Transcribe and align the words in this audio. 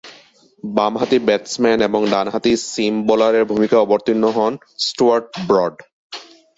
বামহাতি 0.63 1.17
ব্যাটসম্যান 1.27 1.79
এবং 1.81 2.01
ডানহাতি 2.11 2.51
সিম 2.69 2.95
বোলারের 3.07 3.43
ভূমিকায় 3.45 3.83
অবতীর্ণ 3.85 4.23
হন 4.37 4.53
স্টুয়ার্ট 4.85 5.27
ব্রড। 5.47 5.75